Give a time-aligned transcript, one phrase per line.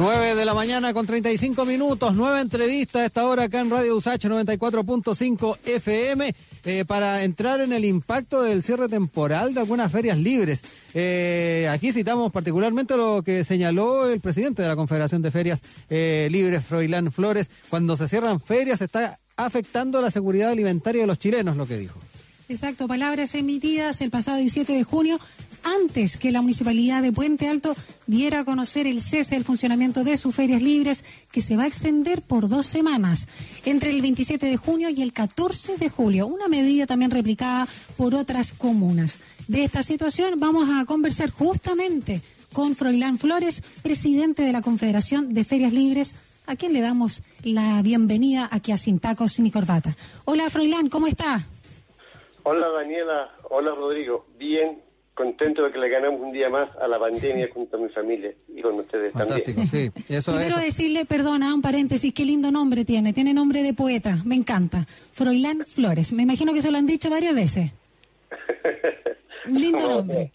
[0.00, 3.94] 9 de la mañana con 35 minutos, nueva entrevista a esta hora acá en Radio
[3.96, 6.34] Usach 94.5 FM
[6.86, 10.62] para entrar en el impacto del cierre temporal de algunas ferias libres.
[10.94, 15.60] Eh, aquí citamos particularmente lo que señaló el presidente de la Confederación de Ferias
[15.90, 21.18] eh, Libres, Froilán Flores, cuando se cierran ferias está afectando la seguridad alimentaria de los
[21.18, 22.00] chilenos, lo que dijo.
[22.48, 25.20] Exacto, palabras emitidas el pasado 17 de junio
[25.64, 27.74] antes que la municipalidad de Puente Alto
[28.06, 31.66] diera a conocer el cese del funcionamiento de sus ferias libres, que se va a
[31.66, 33.28] extender por dos semanas,
[33.64, 38.14] entre el 27 de junio y el 14 de julio, una medida también replicada por
[38.14, 39.20] otras comunas.
[39.48, 45.44] De esta situación vamos a conversar justamente con Froilán Flores, presidente de la Confederación de
[45.44, 46.14] Ferias Libres,
[46.46, 49.96] a quien le damos la bienvenida aquí a Sin Tacos ni Corbata.
[50.24, 51.46] Hola Froilán, ¿cómo está?
[52.42, 54.82] Hola Daniela, hola Rodrigo, bien,
[55.24, 58.32] contento de que le ganamos un día más a la pandemia junto a mi familia
[58.54, 59.92] y con ustedes Fantástico, también.
[59.94, 60.02] sí.
[60.14, 60.64] Eso, Primero eso.
[60.64, 64.86] decirle, perdona, un paréntesis, qué lindo nombre tiene, tiene nombre de poeta, me encanta.
[65.12, 67.70] Froilán Flores, me imagino que se lo han dicho varias veces.
[69.46, 70.32] Un lindo No, nombre,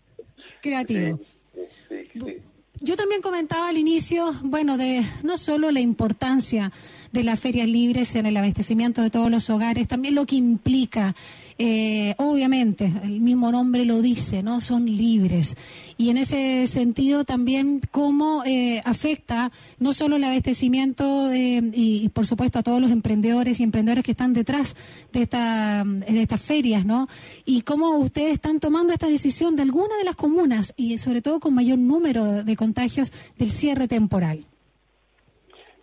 [0.62, 1.20] creativo.
[1.54, 2.38] Sí, sí, sí.
[2.82, 6.72] Yo también comentaba al inicio, bueno, de no solo la importancia
[7.16, 11.16] de las ferias libres en el abastecimiento de todos los hogares, también lo que implica,
[11.58, 14.60] eh, obviamente, el mismo nombre lo dice, ¿no?
[14.60, 15.56] Son libres.
[15.98, 22.28] Y en ese sentido también cómo eh, afecta no solo el abastecimiento eh, y, por
[22.28, 24.76] supuesto a todos los emprendedores y emprendedores que están detrás
[25.14, 27.08] de, esta, de estas ferias, ¿no?
[27.46, 31.40] Y cómo ustedes están tomando esta decisión de alguna de las comunas y sobre todo
[31.40, 34.46] con mayor número de contagios del cierre temporal.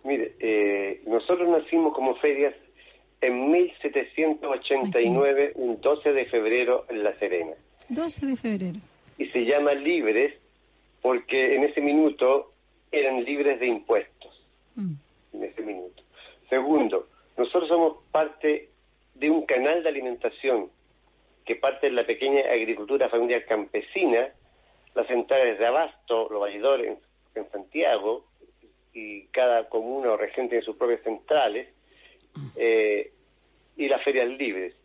[0.03, 2.53] Mire, eh, nosotros nacimos como ferias
[3.21, 7.53] en 1789, un 12 de febrero en La Serena.
[7.89, 8.79] 12 de febrero.
[9.17, 10.33] Y se llama libres
[11.01, 12.51] porque en ese minuto
[12.91, 14.45] eran libres de impuestos.
[14.75, 14.93] Mm.
[15.33, 16.03] En ese minuto.
[16.49, 17.07] Segundo,
[17.37, 18.69] nosotros somos parte
[19.15, 20.69] de un canal de alimentación
[21.45, 24.29] que parte de la pequeña agricultura familiar campesina,
[24.95, 26.97] las centrales de abasto, los valledores en,
[27.41, 28.25] en Santiago,
[28.93, 31.67] y cada comuna o región tiene sus propias centrales,
[32.55, 33.11] eh,
[33.75, 34.75] y las ferias libres.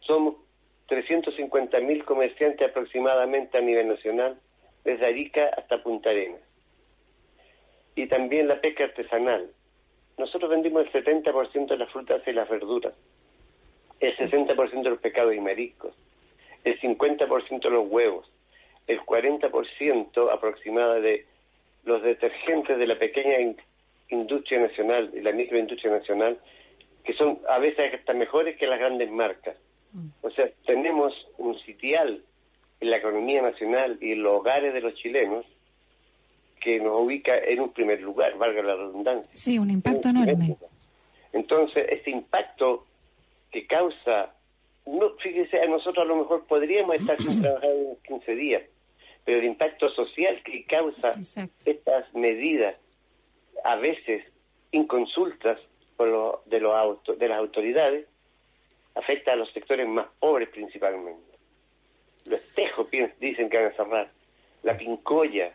[0.00, 0.36] Somos
[0.88, 4.38] 350.000 comerciantes aproximadamente a nivel nacional,
[4.84, 6.40] desde Arica hasta Punta Arenas.
[7.94, 9.50] Y también la pesca artesanal.
[10.18, 12.94] Nosotros vendimos el 70% de las frutas y las verduras,
[14.00, 15.94] el 60% de los pescados y mariscos,
[16.64, 18.30] el 50% de los huevos,
[18.86, 21.26] el 40% aproximada de
[21.84, 23.56] los detergentes de la pequeña in
[24.08, 26.38] industria nacional y la microindustria nacional,
[27.02, 29.56] que son a veces hasta mejores que las grandes marcas.
[30.20, 32.22] O sea, tenemos un sitial
[32.80, 35.46] en la economía nacional y en los hogares de los chilenos
[36.60, 39.30] que nos ubica en un primer lugar, valga la redundancia.
[39.34, 40.56] Sí, un impacto enorme.
[41.32, 42.86] Entonces, este impacto
[43.50, 44.34] que causa,
[44.86, 48.62] no, fíjese, a nosotros a lo mejor podríamos estar sin trabajar en 15 días,
[49.24, 51.70] pero el impacto social que causa Exacto.
[51.70, 52.76] estas medidas,
[53.64, 54.24] a veces
[54.72, 55.58] inconsultas
[55.96, 58.06] por lo, de, los auto, de las autoridades,
[58.94, 61.22] afecta a los sectores más pobres principalmente.
[62.24, 62.88] Los tejos
[63.20, 64.10] dicen que van a cerrar,
[64.62, 65.54] la pincoya,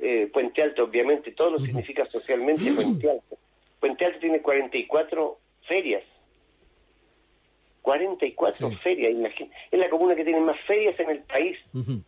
[0.00, 3.38] eh, Puente Alto, obviamente, todo lo significa socialmente Puente Alto.
[3.80, 6.02] Puente Alto tiene 44 ferias.
[7.82, 8.76] 44 Sí.
[8.76, 9.56] ferias, imagínate.
[9.70, 11.58] Es la comuna que tiene más ferias en el país.
[11.74, 12.02] Ujú.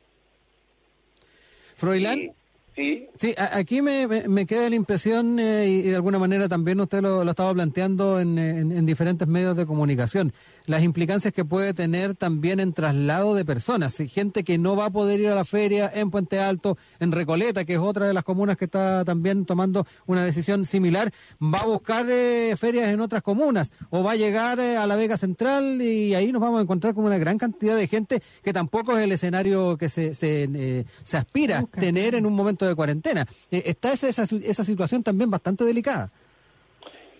[1.76, 2.34] Froilán.
[2.76, 3.06] Sí.
[3.16, 6.48] Sí, a- aquí me, me- me queda la impresión eh, y, y de alguna manera
[6.48, 10.32] también usted lo, lo estaba planteando en, en- en diferentes medios de comunicación,
[10.66, 14.90] las implicancias que puede tener también en traslado de personas, gente que no va a
[14.90, 18.24] poder ir a la feria en Puente Alto, en Recoleta, que es otra de las
[18.24, 23.22] comunas que está también tomando una decisión similar, va a buscar eh, ferias en otras
[23.22, 26.62] comunas o va a llegar eh, a la Vega Central y ahí nos vamos a
[26.62, 30.48] encontrar con una gran cantidad de gente que tampoco es el escenario que se, se,
[30.52, 33.26] eh, se aspira Busca, tener en un momento de cuarentena.
[33.50, 36.10] Eh, está esa, esa, esa situación también bastante delicada.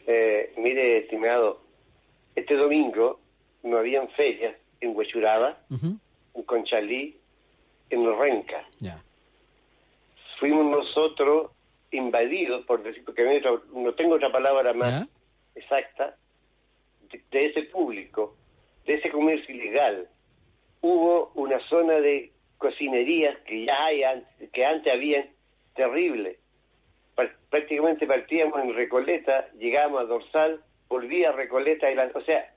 [0.07, 1.63] Eh, mire, estimado,
[2.35, 3.21] este domingo
[3.63, 7.17] no habían ferias en Huechuraba, en Conchalí,
[7.91, 8.69] en Renca.
[10.39, 11.51] Fuimos nosotros
[11.91, 13.25] invadidos, por decir, porque
[13.73, 15.07] no tengo otra palabra más
[15.55, 16.17] exacta,
[17.11, 18.37] de, de ese público,
[18.85, 20.09] de ese comercio ilegal.
[20.81, 24.03] Hubo una zona de cocinerías que ya hay,
[24.53, 25.29] que antes habían,
[25.75, 26.39] terrible.
[27.17, 32.51] Pr- prácticamente partíamos en Recoleta, llegábamos a Dorsal, volvía a Recoleta, y la- o sea,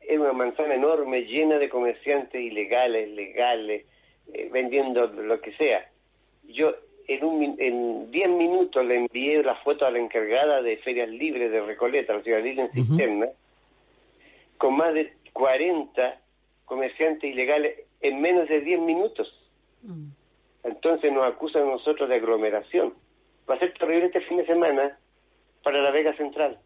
[0.00, 3.84] era una manzana enorme llena de comerciantes ilegales, legales,
[4.32, 5.88] eh, vendiendo lo que sea.
[6.48, 6.74] Yo
[7.08, 11.50] en, un, en 10 minutos le envié la foto a la encargada de Ferias Libres
[11.50, 13.28] de Recoleta, la ciudad en Cisterna,
[14.58, 16.20] con más de 40
[16.64, 19.32] comerciantes ilegales en menos de 10 minutos.
[19.82, 20.08] Mm.
[20.66, 22.92] Entonces nos acusan a nosotros de aglomeración.
[23.48, 24.98] Va a ser terrible este fin de semana
[25.62, 26.58] para la Vega Central.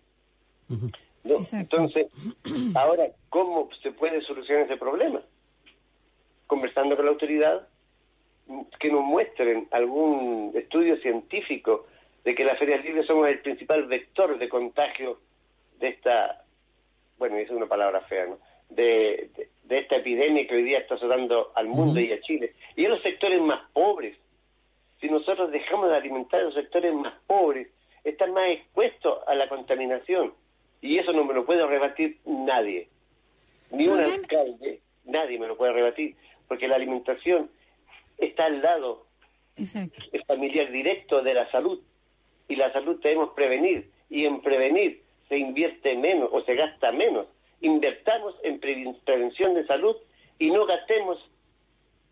[1.23, 2.07] Entonces,
[2.75, 5.21] ahora, ¿cómo se puede solucionar ese problema?
[6.47, 7.69] Conversando con la autoridad,
[8.79, 11.87] que nos muestren algún estudio científico
[12.25, 15.21] de que las ferias libres somos el principal vector de contagio
[15.79, 16.43] de esta,
[17.19, 18.39] bueno, es una palabra fea, ¿no?
[18.71, 19.31] De,
[19.79, 22.55] esta epidemia que hoy día está azotando al mundo y a Chile.
[22.77, 24.17] Y en los sectores más pobres.
[25.01, 27.69] Si nosotros dejamos de alimentar a los sectores más pobres,
[28.05, 30.35] están más expuestos a la contaminación.
[30.81, 32.89] Y eso no me lo puede rebatir nadie.
[33.71, 36.17] Ni un alcalde, nadie me lo puede rebatir.
[36.49, 37.51] Porque la alimentación
[38.19, 39.07] está al lado,
[39.57, 41.81] es familiar directo de la salud.
[42.49, 43.91] Y la salud debemos prevenir.
[44.09, 47.27] Y en prevenir se invierte menos o se gasta menos.
[47.61, 49.97] Invertamos en prevención de salud
[50.39, 51.19] y no gastemos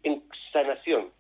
[0.03, 0.23] en
[0.53, 1.11] sanación.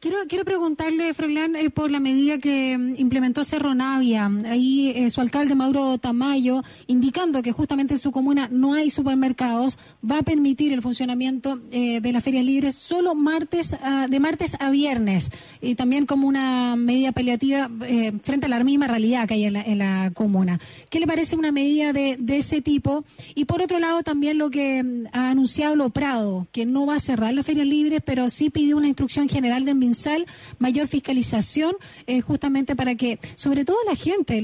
[0.00, 5.10] Quiero, quiero preguntarle, Froilán, eh, por la medida que mm, implementó Cerro Navia, ahí eh,
[5.10, 9.76] su alcalde Mauro Tamayo, indicando que justamente en su comuna no hay supermercados,
[10.08, 13.74] va a permitir el funcionamiento eh, de las ferias libres solo martes
[14.08, 17.68] de martes a viernes, y también como una medida paliativa
[18.22, 20.60] frente a la misma realidad que hay en la, comuna.
[20.90, 23.04] ¿Qué le parece una medida de, de ese tipo?
[23.34, 26.96] Y por otro lado, también lo que mm, ha anunciado Lo Prado, que no va
[26.96, 29.64] a cerrar las ferias libres, pero sí pidió una instrucción general
[30.58, 31.74] mayor fiscalización,
[32.06, 34.42] eh, justamente para que, sobre todo la gente,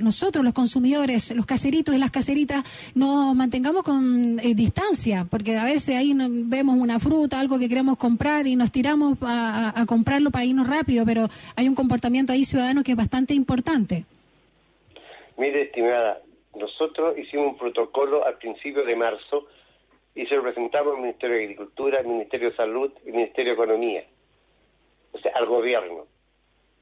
[0.00, 2.64] nosotros los consumidores, los caseritos y las caseritas,
[2.94, 7.98] nos mantengamos con eh, distancia, porque a veces ahí vemos una fruta, algo que queremos
[7.98, 12.82] comprar y nos tiramos a, comprarlo para irnos rápido, pero hay un comportamiento ahí ciudadano
[12.82, 14.04] que es bastante importante.
[15.36, 16.20] Mire, estimada,
[16.54, 19.46] nosotros hicimos un protocolo al principio de marzo
[20.14, 23.52] y se lo presentamos al Ministerio de Agricultura, al Ministerio de Salud y al Ministerio
[23.52, 24.04] de Economía
[25.12, 26.06] o sea, al gobierno.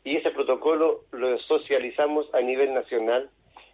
[0.04, 3.30] Y ese protocolo lo socializamos a nivel nacional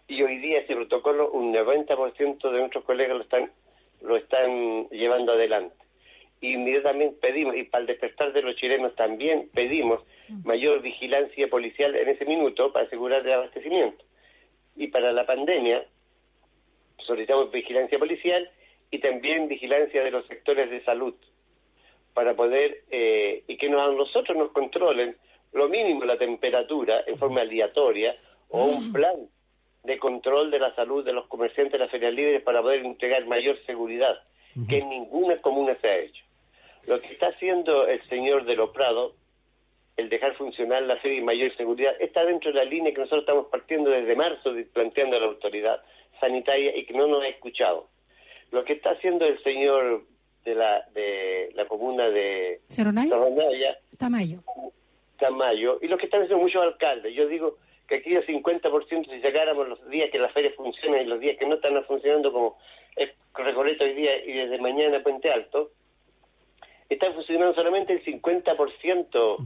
[0.07, 3.51] y hoy día ese protocolo un 90% de nuestros colegas lo están,
[4.01, 5.75] lo están llevando adelante.
[6.39, 10.03] Y inmediatamente pedimos, y para el despertar de los chilenos también pedimos
[10.43, 14.03] mayor vigilancia policial en ese minuto para asegurar el abastecimiento.
[14.75, 15.85] Y para la pandemia
[16.97, 18.49] solicitamos vigilancia policial
[18.89, 21.13] y también vigilancia de los sectores de salud
[22.13, 25.15] para poder, eh, y que nos, nosotros nos controlen
[25.53, 28.15] lo mínimo la temperatura en forma aleatoria
[28.49, 28.93] o un mm.
[28.93, 29.29] plan
[29.83, 33.25] de control de la salud de los comerciantes de las ferias libres para poder entregar
[33.25, 34.21] mayor seguridad,
[34.67, 36.23] que en ninguna comuna se ha hecho.
[36.87, 39.13] Lo que está haciendo el señor de los Prado,
[39.97, 43.21] el dejar funcionar la feria y mayor seguridad, está dentro de la línea que nosotros
[43.21, 45.81] estamos partiendo desde marzo planteando a la autoridad
[46.19, 47.87] sanitaria y que no nos ha escuchado.
[48.51, 50.03] Lo que está haciendo el señor
[50.43, 54.43] de la de la comuna de Cerronaya, Tamayo.
[55.17, 57.13] Tamayo, y los que están haciendo muchos alcaldes.
[57.13, 57.57] Yo digo
[57.87, 61.37] que aquí el 50% si sacáramos los días que las ferias funcionan y los días
[61.37, 62.57] que no están funcionando como
[62.95, 65.71] es Recoleta hoy día y desde mañana Puente Alto,
[66.89, 69.37] están funcionando solamente el 50%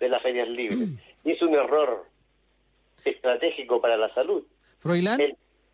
[0.00, 0.88] de las ferias libres.
[1.24, 2.06] Y es un error
[3.04, 4.44] estratégico para la salud.
[4.78, 5.20] Froilán.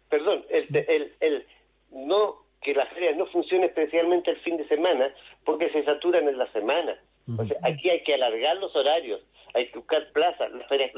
[0.09, 1.47] perdón, el, el, el
[1.91, 5.13] no que las ferias no funcionen especialmente el fin de semana
[5.45, 6.97] porque se saturan en la semana.
[7.39, 9.21] O sea, aquí hay que alargar los horarios,
[9.55, 10.91] hay que buscar plazas, las ferias,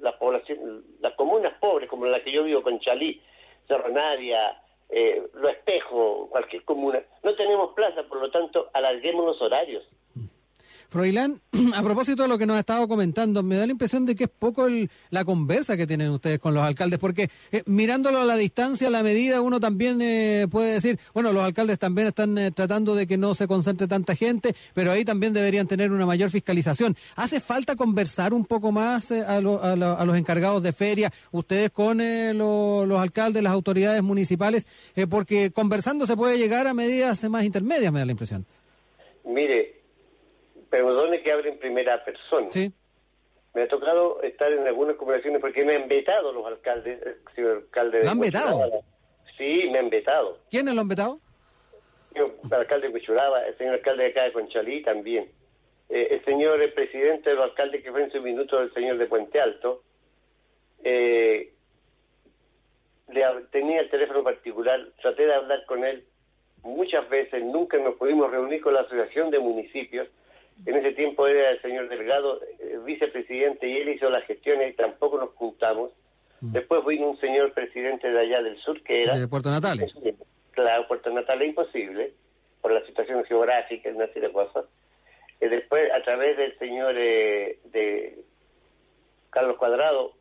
[0.00, 3.20] las poblaciones, las comunas pobres como la que yo vivo con Chalí,
[3.66, 9.42] Cerro Navia, eh, Lo Espejo, cualquier comuna, no tenemos plaza, por lo tanto alarguemos los
[9.42, 9.84] horarios.
[10.92, 11.40] Froilán,
[11.74, 14.24] a propósito de lo que nos ha estado comentando, me da la impresión de que
[14.24, 14.68] es poco
[15.08, 18.90] la conversa que tienen ustedes con los alcaldes, porque eh, mirándolo a la distancia, a
[18.90, 23.06] la medida, uno también eh, puede decir, bueno, los alcaldes también están eh, tratando de
[23.06, 26.94] que no se concentre tanta gente, pero ahí también deberían tener una mayor fiscalización.
[27.16, 31.98] ¿Hace falta conversar un poco más a, los encargados de feria, ustedes con
[32.36, 34.66] los alcaldes, las autoridades municipales,
[35.08, 38.44] porque conversando se puede llegar a medidas más intermedias, me da la impresión?
[39.24, 39.81] Mire,
[40.72, 42.50] perdone que hable en primera persona.
[42.50, 42.72] Sí.
[43.52, 47.56] Me ha tocado estar en algunas conversaciones porque me han vetado los alcaldes, el señor
[47.58, 48.82] alcalde de han vetado?
[49.36, 50.38] Sí, me han vetado.
[50.50, 51.18] ¿Quiénes lo han vetado?
[52.14, 55.30] El alcalde de Cuchuraba, el señor alcalde de acá de Conchalí también.
[55.90, 58.96] Eh, el señor el presidente de los alcaldes que fue en su minuto el señor
[58.96, 59.82] de Puente Alto.
[60.84, 61.52] Eh,
[63.08, 66.06] le, tenía el teléfono particular, traté de hablar con él
[66.62, 70.08] muchas veces, nunca nos pudimos reunir con la Asociación de Municipios
[70.64, 74.76] En ese tiempo era el señor Delgado eh, vicepresidente y él hizo las gestiones y
[74.76, 75.90] tampoco nos juntamos.
[76.40, 76.52] Mm.
[76.52, 79.18] Después vino un señor presidente de allá del sur que era...
[79.18, 79.92] De Puerto Natales.
[80.52, 82.12] Claro, Puerto Natal es imposible
[82.60, 84.66] por la situación geográfica y una serie de cosas.
[85.40, 88.22] Y después, a través del señor eh, de
[89.30, 90.12] Carlos Cuadrado,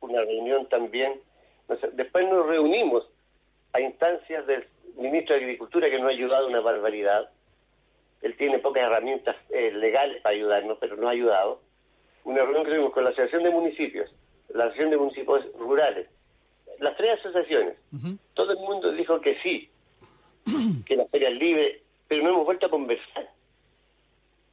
[0.00, 1.14] una reunión también.
[1.94, 3.04] Después nos reunimos
[3.72, 7.30] a instancias del ministro de Agricultura que nos ha ayudado una barbaridad.
[8.22, 11.60] Él tiene pocas herramientas eh, legales para ayudarnos, pero nos ha ayudado.
[12.24, 14.10] Una reunión que tuvimos con la Asociación de Municipios,
[14.48, 16.08] la Asociación de Municipios Rurales,
[16.80, 17.76] las tres asociaciones.
[18.34, 19.70] Todo el mundo dijo que sí,
[20.86, 23.28] que la feria es libre, pero no hemos vuelto a conversar.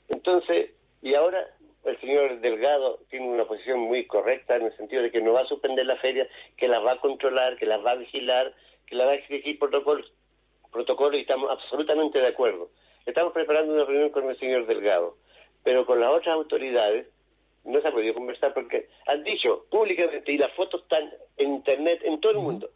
[0.09, 1.47] Entonces, y ahora
[1.85, 5.41] el señor Delgado tiene una posición muy correcta en el sentido de que no va
[5.41, 8.53] a suspender la feria, que la va a controlar, que la va a vigilar,
[8.87, 10.11] que la va a exigir protocolos,
[10.71, 12.69] protocolos y estamos absolutamente de acuerdo.
[13.05, 15.17] Estamos preparando una reunión con el señor Delgado,
[15.63, 17.07] pero con las otras autoridades
[17.63, 22.01] no se ha podido conversar porque han dicho públicamente, y las fotos están en internet,
[22.03, 22.69] en todo el mundo,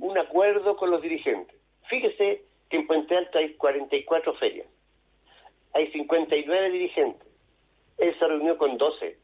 [0.00, 1.56] un acuerdo con los dirigentes.
[1.88, 4.66] Fíjese que en Puente Alto hay 44 ferias,
[5.72, 7.28] hay 59 dirigentes.
[7.98, 9.18] Él se reunió con 12,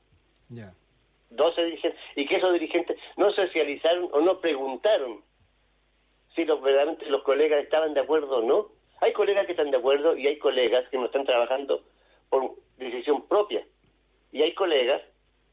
[0.51, 0.73] Ya.
[1.31, 5.23] 12 dirigentes, y que esos dirigentes no socializaron o no preguntaron
[6.35, 8.76] si los, verdaderamente los colegas estaban de acuerdo o no.
[9.01, 11.83] Hay colegas que están de acuerdo y hay colegas que no están trabajando
[12.29, 13.65] por decisión propia.
[14.33, 15.03] Y hay colegas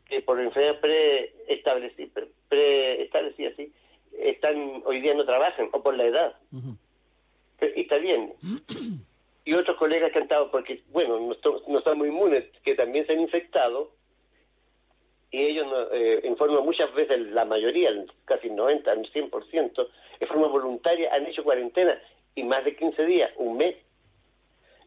[0.08, 3.72] que por enfermedad preestablecida, preestablecida sí,
[4.18, 6.36] están, hoy día no trabajan, o por la edad.
[7.60, 8.34] Pero- y está bien.
[9.46, 11.36] Y otros colegas que han estado, porque, bueno, no,
[11.68, 13.92] no estamos inmunes, que también se han infectado,
[15.32, 17.90] y ellos no, eh, en forma muchas veces, la mayoría,
[18.26, 19.88] casi el 90, el 100%,
[20.20, 22.00] en forma voluntaria han hecho cuarentena
[22.36, 23.76] y más de 15 días, un mes.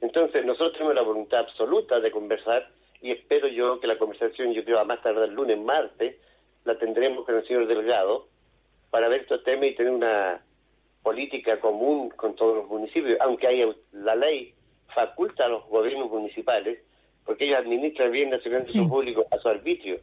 [0.00, 2.68] Entonces, nosotros tenemos la voluntad absoluta de conversar
[3.00, 6.16] y espero yo que la conversación, yo creo a más tardar el lunes, martes,
[6.64, 8.26] la tendremos con el señor Delgado
[8.90, 10.42] para ver estos temas y tener una
[11.02, 14.54] política común con todos los municipios, aunque haya la ley
[14.94, 16.80] faculta a los gobiernos municipales,
[17.24, 18.88] porque ellos administran bien el servicio Sí.
[18.88, 20.00] público a su arbitrio.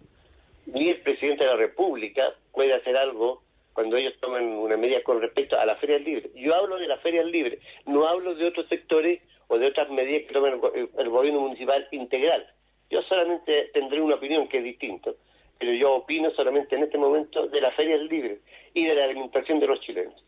[0.65, 3.42] Ni el presidente de la República puede hacer algo
[3.74, 6.32] cuando ellos toman una medida con respecto a las ferias libres.
[6.36, 10.24] Yo hablo de las ferias libres, no hablo de otros sectores o de otras medidas
[10.27, 12.48] que toma el, go- el gobierno municipal integral.
[12.89, 15.15] Yo solamente tendré una opinión que es distinto,
[15.60, 18.39] pero yo opino solamente en este momento de las ferias libres
[18.74, 20.24] y de la alimentación de los chilenos.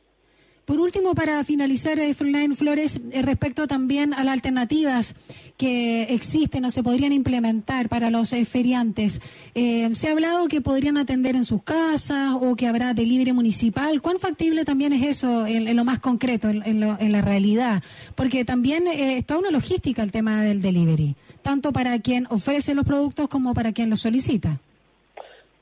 [0.66, 5.16] Por último, para finalizar, eh, Flores, eh, respecto también a las alternativas
[5.58, 9.22] que existen o se podrían implementar para los eh, feriantes,
[9.54, 14.02] eh, se ha hablado que podrían atender en sus casas o que habrá delivery municipal.
[14.02, 17.84] ¿Cuán factible también es eso en, lo más concreto, en, lo- en la realidad?
[18.16, 22.86] Porque también es toda una logística el tema del delivery, tanto para quien ofrece los
[22.86, 24.60] productos como para quien los solicita.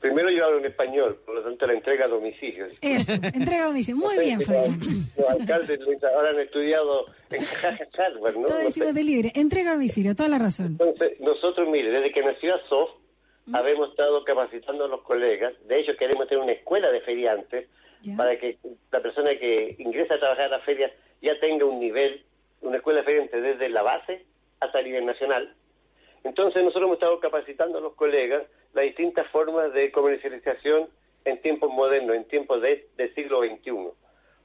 [0.04, 2.66] Primero yo hablo en español, por lo tanto la entrega a domicilio.
[2.82, 3.96] Eso, entrega a domicilio.
[4.04, 5.06] Muy bien, Frontline.
[5.16, 5.80] Los alcaldes
[6.14, 7.42] ahora han estudiado en
[7.96, 8.46] hardware, ¿no?
[8.46, 8.94] Todos No decimos sé.
[8.96, 10.76] delivery, entrega a domicilio, toda la razón.
[10.78, 12.90] Entonces, nosotros, mire, desde que nació ASOF,
[13.54, 15.54] habemos estado capacitando a los colegas.
[15.66, 17.66] De hecho, queremos tener una escuela de feriantes
[18.14, 18.58] para que
[18.92, 20.92] la persona que ingresa a trabajar a la feria
[21.22, 22.22] ya tenga un nivel,
[22.60, 24.26] una escuela de feriantes desde la base
[24.60, 25.54] hasta el nivel nacional.
[26.24, 28.42] Entonces, nosotros hemos estado capacitando a los colegas
[28.74, 30.88] las distintas formas de comercialización
[31.24, 33.70] en tiempos modernos, en tiempos de, del siglo XXI.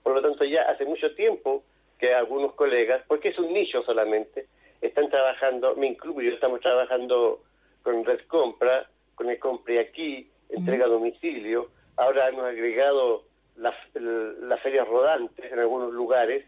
[0.04, 1.64] Por lo tanto, ya hace mucho tiempo
[2.00, 4.46] que algunos colegas, porque es un nicho solamente,
[4.82, 7.42] están trabajando, me incluyo, estamos trabajando
[7.84, 13.24] con Red Compra, con el Compre Aquí, entrega a domicilio, ahora hemos agregado
[13.58, 16.46] las las ferias rodantes en algunos lugares,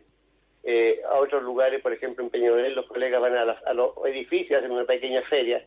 [0.64, 3.92] eh, a otros lugares, por ejemplo en Peñarol, los colegas van a, las- a los
[4.06, 5.66] edificios, hacen una pequeña feria.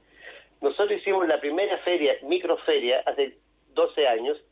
[0.64, 3.37] Nosotros hicimos la primera feria, microferia, hace
[3.75, 4.42] 12 años,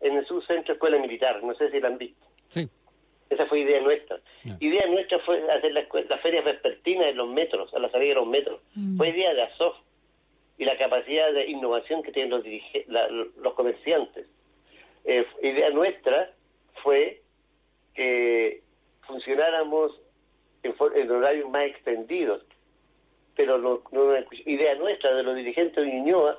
[0.00, 2.26] en el subcentro Escuela Militar, no sé si la han visto.
[2.48, 2.66] Sí.
[3.28, 4.18] Esa fue idea nuestra.
[4.58, 8.08] Idea nuestra fue hacer la, escue- la feria vespertina en los metros, a la salida
[8.08, 8.60] de los metros.
[8.74, 8.96] Mm.
[8.96, 9.76] Fue idea de ASOF
[10.56, 14.26] y la capacidad de innovación que tienen los, dirige- la- los comerciantes.
[15.04, 16.32] Eh, idea nuestra
[16.82, 17.20] fue
[17.94, 18.62] que
[19.02, 19.92] funcionáramos
[20.62, 22.42] en horarios más extendidos.
[23.40, 26.38] Pero no, no- idea nuestra de los dirigentes de Ñuñoa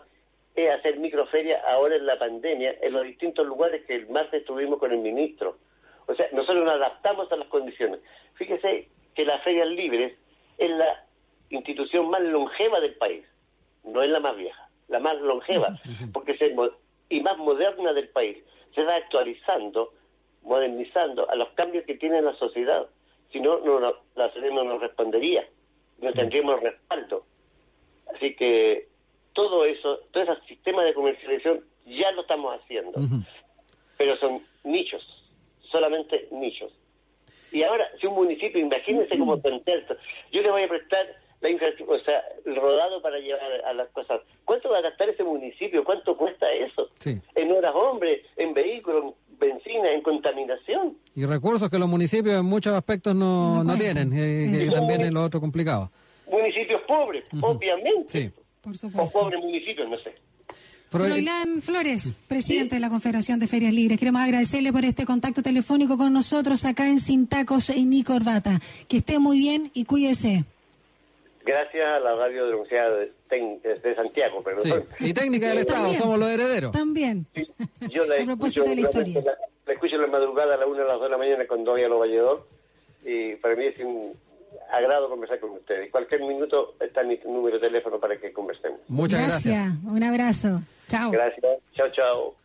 [0.55, 4.77] es hacer microferia ahora en la pandemia en los distintos lugares que el martes estuvimos
[4.77, 5.57] con el ministro.
[6.05, 8.01] O sea, nosotros nos adaptamos a las condiciones.
[8.35, 10.15] Fíjese que las ferias libres
[10.59, 11.03] es la
[11.49, 13.25] institución más longeva del país,
[13.83, 15.79] no es la más vieja, la más longeva,
[16.13, 16.55] porque se
[17.09, 18.37] y más moderna del país.
[18.75, 19.91] Se va actualizando,
[20.43, 22.85] modernizando a los cambios que tiene la sociedad.
[23.31, 25.47] Si no, no, no- la sociedad no nos respondería,
[26.01, 27.23] no tendríamos respaldo.
[28.13, 28.87] Así que
[29.33, 32.99] todo eso, todo ese sistema de comercialización ya lo estamos haciendo,
[33.97, 35.03] pero son nichos,
[35.61, 36.71] solamente nichos.
[37.51, 39.95] Y ahora, si un municipio, imagínense como contexto,
[40.31, 41.07] yo le voy a prestar
[41.41, 44.21] la infraestructura, o sea, el rodado para llevar a las cosas.
[44.45, 45.83] ¿Cuánto va a gastar ese municipio?
[45.83, 46.89] ¿Cuánto cuesta eso?
[47.35, 50.97] En horas hombre, en vehículos, benzina, en contaminación.
[51.15, 55.23] Y recursos que los municipios en muchos aspectos no, no, tienen, y también es lo
[55.23, 55.89] otro complicado.
[56.31, 58.07] Municipios pobres, obviamente.
[58.07, 58.31] Sí.
[58.61, 59.17] Por supuesto.
[59.17, 60.13] O pobres municipios, no sé.
[60.91, 63.97] Froilán Flores, presidente de la Confederación de Ferias Libres.
[63.97, 68.59] Queremos agradecerle por este contacto telefónico con nosotros acá en Sintacos y Ni Corbata.
[68.89, 70.43] Que esté muy bien y cuídese.
[71.45, 72.91] Gracias a la radio de la Universidad
[73.29, 74.85] de, Santiago, perdón.
[74.99, 76.71] Y técnica del Estado, somos los herederos.
[76.71, 77.25] También.
[77.89, 79.21] yo la a propósito de la historia.
[79.21, 81.71] La, escucho en la madrugada a la una a las dos de la mañana cuando
[81.71, 82.47] voy a los Valledor
[83.03, 84.13] y para mí es un
[84.71, 85.91] agrado conversar con ustedes.
[85.91, 88.79] Cualquier minuto está mi número de teléfono para que conversemos.
[88.87, 89.69] Muchas gracias.
[89.85, 90.61] Un abrazo.
[90.87, 91.11] Chao.
[91.11, 91.59] Gracias.
[91.73, 92.35] Chao, chao.